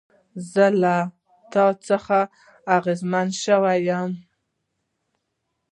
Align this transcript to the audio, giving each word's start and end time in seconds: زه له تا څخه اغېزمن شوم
زه 0.51 0.65
له 0.81 0.95
تا 1.53 1.65
څخه 1.87 2.19
اغېزمن 2.75 3.27
شوم 3.43 4.11